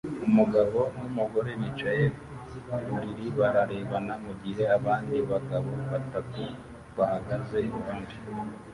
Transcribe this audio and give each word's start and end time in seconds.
Umugabo 0.27 0.79
numugore 0.99 1.51
bicaye 1.59 2.05
ku 2.65 2.73
buriri 2.89 3.25
bararebana 3.37 4.13
mugihe 4.25 4.63
abandi 4.77 5.15
bagabo 5.31 5.69
batatu 5.91 6.41
bahagaze 6.97 7.57
iruhande 7.67 8.15